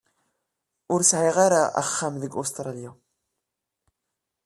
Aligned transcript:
Ur 0.93 1.01
sɛiɣ 1.11 1.37
ara 1.45 1.61
axxam 1.81 2.15
deg 2.21 2.33
Usṭṛalya. 2.41 2.91